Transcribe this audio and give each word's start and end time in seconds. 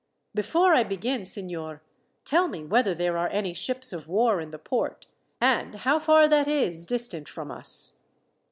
"Before 0.33 0.73
I 0.73 0.83
begin, 0.83 1.23
signor, 1.25 1.83
tell 2.25 2.47
me 2.47 2.63
whether 2.65 2.95
there 2.95 3.19
are 3.19 3.27
any 3.27 3.53
ships 3.53 3.93
of 3.93 4.09
war 4.09 4.41
in 4.41 4.49
the 4.49 4.57
port, 4.57 5.05
and 5.39 5.75
how 5.75 5.99
far 5.99 6.27
that 6.27 6.47
is 6.47 6.87
distant 6.87 7.29
from 7.29 7.51
us?" 7.51 7.99